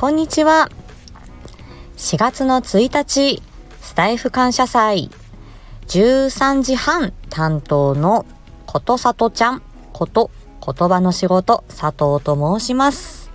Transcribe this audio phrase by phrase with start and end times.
[0.00, 0.70] こんにちは。
[1.98, 3.42] 4月の1日、
[3.82, 5.10] スタイフ感謝祭、
[5.88, 8.24] 13時半担当の
[8.64, 10.30] ことさとちゃんこと
[10.64, 13.30] 言葉の仕事佐藤と申します。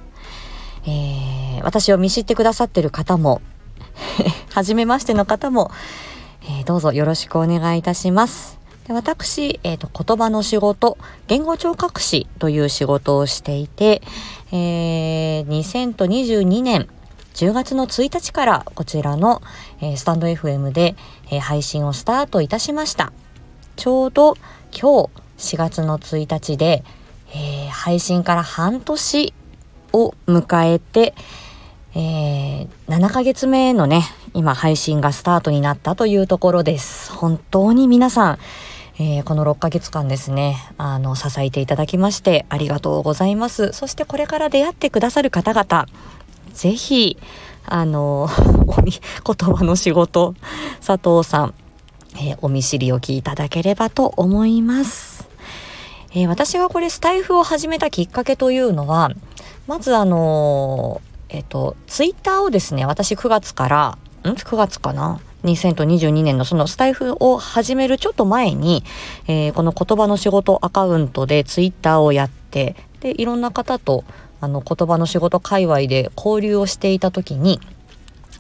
[0.87, 3.43] えー、私を見知ってくださってる方も、
[4.51, 5.69] はじめましての方も、
[6.41, 8.57] えー、どうぞよろしくお願いいたします。
[8.87, 14.03] で私、え、ー、と、言葉の仕事、言語聴覚士という仕事をしていて、
[14.57, 16.87] えー、2022年
[17.33, 19.41] 10月の1日からこちらの、
[19.81, 20.95] えー、スタンド FM で、
[21.29, 23.11] えー、配信をスタートいたしました。
[23.75, 24.35] ちょうど
[24.71, 26.85] 今日4月の1日で、
[27.33, 29.33] えー、配信から半年
[29.91, 31.13] を迎えて、
[31.93, 34.03] えー、7ヶ月目のね、
[34.33, 37.11] 今配信がスタートになったというところです。
[37.11, 38.39] 本当に皆さん、
[38.97, 43.73] えー、この6ヶ月間ですね、あの、支えていただきましてありがとうございます。
[43.73, 45.87] そしてこれから出会ってくださる方々、
[46.53, 47.17] ぜひ、
[47.65, 48.29] あの、
[48.87, 50.33] 言葉の仕事、
[50.85, 51.53] 佐藤さん、
[52.15, 55.27] えー、お見知りおきいただければと思います。
[56.11, 59.11] えー、私がこれスタイフを始めたきっかけというのは、
[59.67, 65.19] まずあのえっ、と、ツイッターをですね、私9月から、ん ?9 月かな？
[65.45, 68.83] 2022年のそのスタイフを始めるちょっと前に、
[69.27, 74.03] えー、この言葉の仕事アカウントでツイッターをやって、で、いろんな方と、
[74.41, 77.59] あの、言葉の仕事界隈で交流をしていた時に、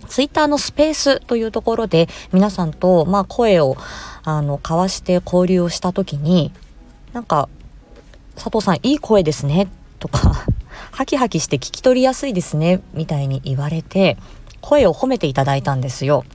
[0.07, 3.75] ツイッターのスペースというところで皆さんと、まあ、声を、
[4.23, 6.51] あの、交わして交流をした時に、
[7.13, 7.49] なんか、
[8.35, 9.67] 佐藤さんいい声ですね、
[9.99, 10.45] とか、
[10.91, 14.17] ハキハキして聞き取りやすいですね、みたいに言われて、
[14.61, 16.25] 声を褒めていただいたんですよ。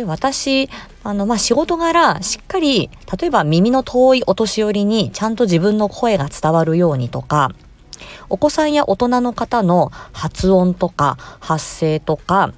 [0.00, 0.70] で、私、
[1.04, 2.88] あの、まあ、仕事柄、しっかり、
[3.20, 7.50] 例えば耳の遠いお年寄りにちゃんと自分の声が伝わるようにとか、
[8.30, 12.54] お子さんや大人の方の発音とか発声とか、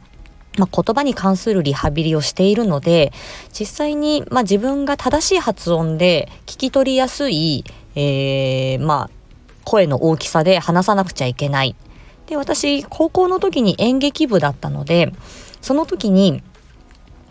[0.56, 3.12] まあ、言葉に関するリハビリをしているので、
[3.52, 7.64] 実際に、まあ、自分が正しい発音で聞き取りやすい、
[7.96, 9.10] えー、まあ、
[9.64, 11.74] 声の大きさで話さなくちゃいけない。
[12.28, 15.12] で、私、高校の時に演劇部だったので、
[15.60, 16.42] その時に、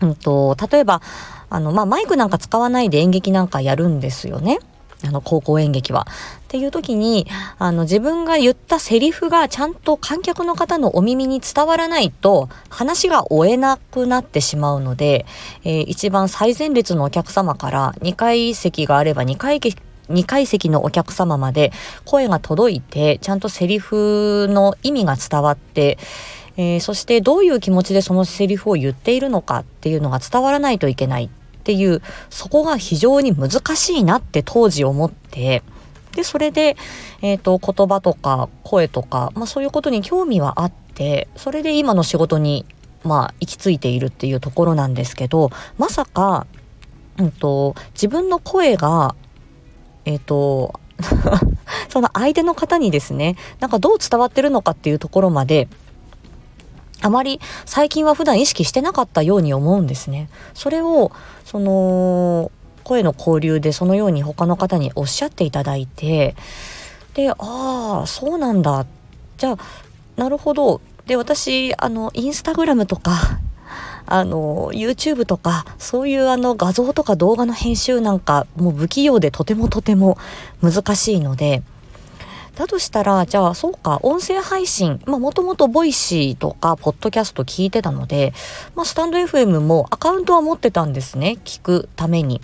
[0.02, 1.00] うんと、例えば、
[1.48, 4.58] あの、まあ、マイクなんか使わないで演劇なんかやるんですよね。
[5.04, 6.06] あの、高校演劇は。
[6.44, 7.26] っていう時に、
[7.58, 15.26] あの、自分が言ったセリフがちゃんと観客の方のお耳に伝わらないと、話が終えなくなってしまうので、
[15.64, 21.72] えー、一番最前列のお客様から2階席があれば2階2階席のお客様まで
[22.04, 25.98] 声が届いて、ちゃんとセリフの意味が伝わって、
[26.56, 31.28] えー、そしてどういう気持ちでそのセリフを言っているのかっていうのが伝わらないといけないっ
[31.64, 35.62] ていう、そこが非常に難しいなって当時思って、
[36.14, 36.76] で、それで、
[37.22, 42.66] えっ、ー、と、言葉とか声とか、まあそういうことに興味はあって、それで今の仕事に、
[43.04, 46.46] まあ行き着いているっていうところなんですけど、まさか、
[47.18, 49.14] うんと、自分の声が、
[50.04, 50.80] えっ、ー、と、
[51.88, 55.68] その相手の方にですね、なんかどう伝わってるのかっていうところまで、
[57.02, 60.28] あまり最近は普段意識してなかったように思うんですね。
[60.54, 61.12] それを、
[61.44, 62.50] その、
[62.84, 66.34] 声の交流でそのように他の方におっしゃっていただいて、
[67.14, 67.34] で、あ
[68.04, 68.86] あ、そうなんだ。
[69.36, 69.58] じゃあ、
[70.16, 70.80] なるほど。
[71.06, 73.40] で、私、あの、インスタグラムとか、
[74.06, 80.18] あの、YouTube とか、そういうあの画像とか動画の編集なんか、もう不器用でとてもとても
[80.62, 81.62] 難しいので、
[82.56, 88.34] だとしたら、じゃあ、そうか、音声配信、まあ、もともと Voicy とか、ポッドキャスト聞いてたので、
[88.74, 92.42] まあ、 stand.fm もアカウントは持ってたんですね、聞くために。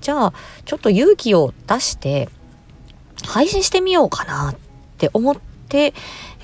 [0.00, 0.32] じゃあ、
[0.64, 2.30] ちょっと勇気を出して、
[3.26, 4.56] 配信してみようかなっ
[4.98, 5.36] て思っ
[5.68, 5.94] て、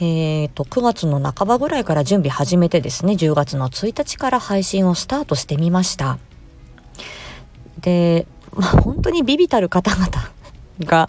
[0.00, 6.19] えっ、ー、と、9月の半ばぐらいから準備始めてですね、10月の1日から配信をスタートしてみました。
[7.81, 10.09] で、まあ、本当にビビたる方々
[10.81, 11.08] が、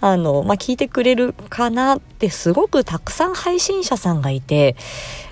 [0.00, 4.76] あの、まあ、聞いてくれるかなってすごくたくさん配信者さんがいて、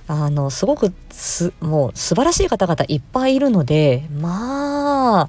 [0.09, 5.29] あの、すごくす、もう素晴らしい方々いっぱいいるので、まあ、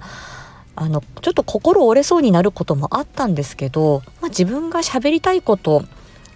[0.75, 5.83] あの、ちょっと心折れそうになることもあったんですけど、まあ、自分が喋りたいこと、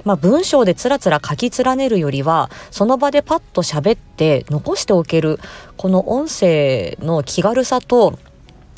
[0.03, 5.39] まあ、文章でつらつら書き連ねるよりは、その場でパッと喋って残しておける、
[5.77, 8.18] この音声の気軽さと、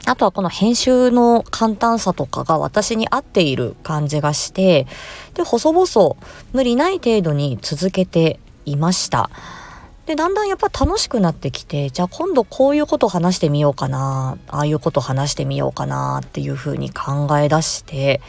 [0.05, 4.85] あとはこの編集の簡単さとかが私に合っている感じがして、
[5.33, 6.15] で、細々
[6.51, 9.29] 無理ない程度に続けていました。
[10.05, 18.19] で、だんだんやっぱ楽しくなってきて、じゃあ今度こういうこと話してみようかな、ああいうこと話してみようかなっていうふうに考え出して、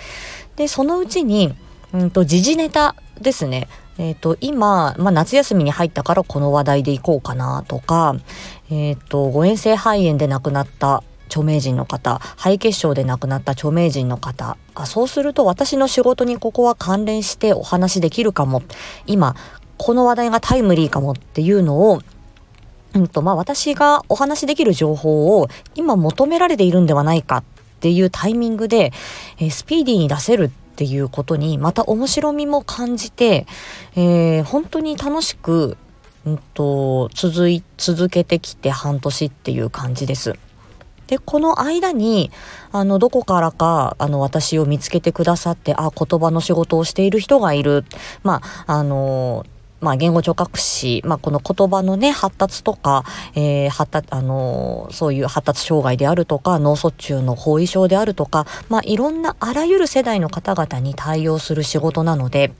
[0.54, 1.54] で、そのうちに、
[1.92, 3.68] うんと、時事ネタですね。
[3.98, 8.16] えっ、ー、と、今、まあ、夏休みに入ったからこの話題でいこうかなとか、
[8.70, 18.62] えっ、ー、と、誤嚥性肺炎で亡くなった著名人の方、肺血症で亡くなった著名人の方、あそうすると私の仕事にここは関連してお話できるかも。
[19.06, 19.34] 今、
[19.76, 22.00] この話題がタイムリーかもっていうのを
[22.94, 27.44] うんとまあ、私がお話しできる情報を今求められているんではないかっ
[27.80, 28.92] ていうタイミングで、
[29.38, 33.46] えー、スピーディーに出せるっていうことにまた面白みも感じて、
[33.96, 35.76] えー、本当に楽しく、
[36.24, 40.38] うんと、続い続けてきて半年っていう感じです。
[41.06, 42.30] でこの間に
[42.72, 47.84] あのどこからかあの私を見つけてくださってあ言葉の仕事をしている人がいる。
[48.22, 49.44] まああの
[49.84, 53.04] まあ、言語聴覚士、まあ、この言葉のね、発達とか、
[53.34, 62.52] えー、発達、あのー、そういう発達障害であるとか、脳卒中の後遺症であるとか、まあ、いろんなあらゆる世代の方々に対応する仕事なので、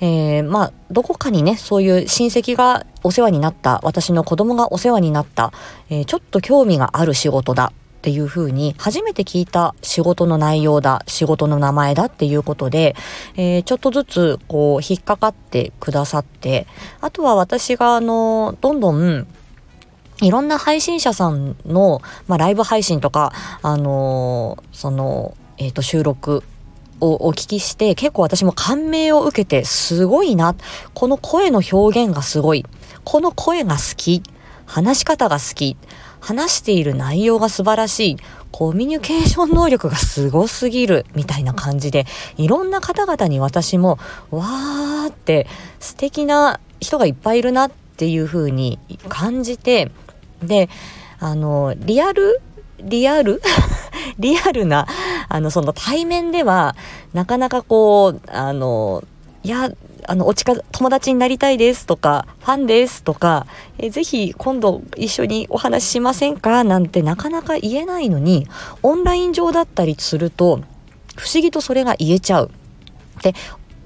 [0.00, 5.52] えー、まあ、どこかにね、そういう親戚がお世話になった、私の子供がお世話になった、
[5.90, 7.72] えー、ちょっと興味がある仕事だ。
[8.06, 12.94] っていうふうに初めて聞いた仕事の内容だ、仕事の名前だっていうことで、
[13.34, 16.68] えー、ちょっとずつこう引っかかってくださって、
[17.00, 19.26] あとは私があの、どんどん
[20.22, 23.32] いろんな配信者さんの、まあ、ライブ配信とか、
[23.62, 26.44] あのー、その、えっ、ー、と、収録
[27.00, 30.54] をお聞きして、結構私も感銘を受けて、すごいな。
[30.94, 32.64] この声の表現がすごい。
[33.02, 34.22] この声が好き。
[34.64, 35.76] 話し方が好き。
[36.26, 38.16] 話している内容が素晴らしい。
[38.50, 41.06] コミュニケーション能力がすごすぎる。
[41.14, 42.04] みたいな感じで、
[42.36, 44.00] いろんな方々に私も、
[44.32, 45.46] わーって
[45.78, 49.92] 素敵な人がいっぱいいるなっていう風に感じて、
[50.42, 50.68] で、
[51.20, 52.40] あの、リアル？
[52.80, 53.40] リアル？
[54.18, 54.88] リアルな、
[55.28, 56.74] あの、その対面では、
[57.12, 59.04] なかなかこう、あの、
[59.44, 59.70] いや、
[60.08, 63.46] あの、お近友達になりたいですとか、ファンですとか、
[63.78, 66.64] えぜひ今度一緒にお話ししませんか？
[66.64, 68.46] なんてなかなか言えないのに、
[68.82, 70.60] オンライン上だったりすると、
[71.16, 72.50] 不思議とそれが言えちゃう。
[73.22, 73.34] で、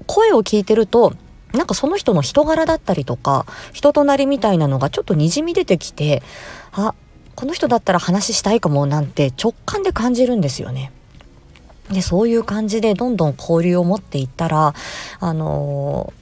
[0.05, 1.13] 声を聞いてると、
[1.53, 6.23] なんかその人の人柄だったりとか、人となりみたいなのがちょっと滲み出てきて、
[6.71, 6.93] あ、
[7.35, 10.91] この人だったら話したいかもなんて直感で感じるんですよね。
[11.91, 14.73] で、そういう感じでどんどん交流を持っていったら、
[15.19, 16.13] あの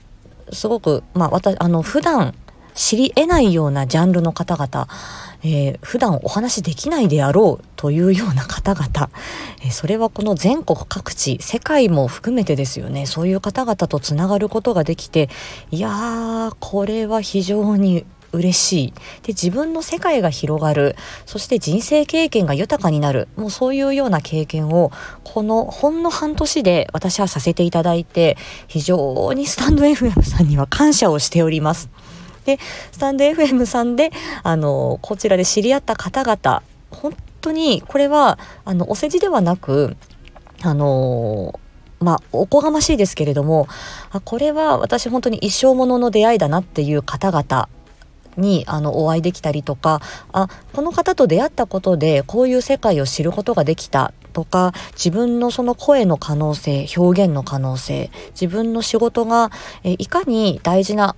[0.49, 2.33] ー、すごく、まあ、私、あの、普段
[2.73, 4.87] 知り得ないようなジャンルの方々、
[5.43, 9.09] えー、普段お話できないであろうというような方々、
[9.61, 15.29] えー、それはこの全国各地、世界も含めてですよね、そういう方々とつながることができて、
[15.71, 18.93] いやー、これは非常に嬉しい。
[19.23, 20.95] で、自分の世界が広がる。
[21.25, 23.27] そして人生経験が豊かになる。
[23.35, 24.91] もうそういうような経験を、
[25.23, 28.37] このほんの半年で私はさせていただいて、
[28.67, 31.89] 非常にスタンド FM さんには感謝をしております。
[32.45, 32.59] で、
[32.91, 34.11] スタンド FM さんで、
[34.43, 39.95] あの、こちらで知り合った方々、本当にこれは、あの、お世辞ではなく、
[40.61, 41.57] あの
[41.99, 43.67] まあ、おこがましいですけれども、
[44.11, 47.69] あ、これは私本当に一生ものの出会いだなっていう方々
[48.39, 50.01] にあのお会いできたりとか
[50.31, 59.51] あこの方と出会ったことでこういう世界を知ることができたとか自分のその声の可能性表現の可能性自分の仕事が
[59.83, 61.15] えいかに大事な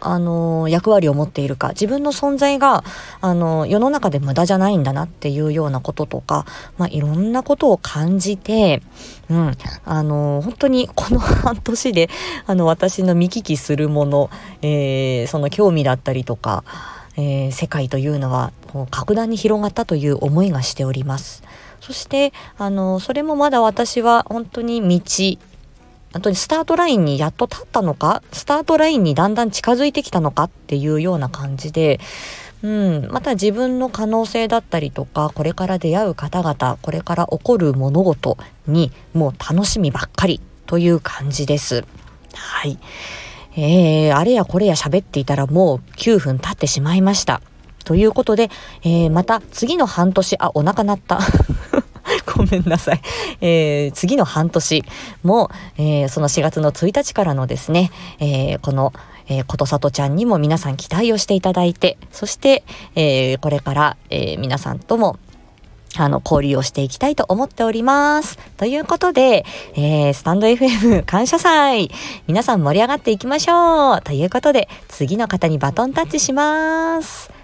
[0.00, 2.84] あの役割を持っているか自分の存在が
[3.20, 6.46] あの世の中で無駄じゃないんだなっていうようなこととか、
[6.78, 8.82] まあ、いろんなことを感じて、
[9.28, 9.52] うん、
[9.84, 12.08] あの本当にこの半年で
[12.46, 14.30] あの私の見聞きするもの、
[14.62, 16.64] えー、その興味だったりとか、
[17.16, 18.52] えー、世界というのは
[18.90, 21.42] 格段に広がったという思いがしております。
[21.80, 25.00] そしてあのそれもまだ私は本当に道
[26.12, 32.00] 本当にスタートラインにやっと立ったのかスタートラインにだんだん近づいてきたのかっていうような感じで、
[32.62, 38.36] うん、また自分の可能性だったりとかこれから出会う方々これから起こる物事
[38.66, 41.84] にもう楽しみばっかりという感じです。
[42.34, 42.78] はい。
[43.56, 47.40] えー、あれやこれや喋っていたらもう9分経ってしまいました。
[47.84, 48.50] ということで、
[48.82, 51.18] えー、また次の半年、あ、お腹鳴った。
[52.40, 53.00] ごめんなさい。
[53.40, 54.84] えー、次の半年
[55.22, 58.92] も、えー、その4月の1日からのですね、えー、この、
[59.28, 65.18] えー、ことさとちゃんにも皆さん期待をしていただいて、そして、えー、これから、えー、皆さんとも
[65.96, 68.38] あの、交流をしていきたいと思っております。
[68.56, 69.44] ということで、
[69.74, 71.90] えー、スタンド FM 感謝祭。
[72.28, 74.02] 皆さん盛り上がっていきましょう。
[74.02, 77.39] ということで、次の方にバトンタッチします。